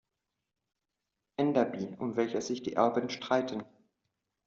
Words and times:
Enderby, 1.37 1.95
um 1.99 2.15
welches 2.15 2.47
sich 2.47 2.63
die 2.63 2.73
Erben 2.73 3.11
streiten. 3.11 3.61